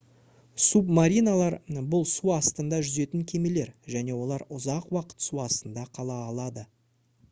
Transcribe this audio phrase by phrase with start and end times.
[0.67, 1.57] субмариналар
[1.91, 6.71] бұл су астында жүзетін кемелер және олар ұзақ уақыт су астында қала алады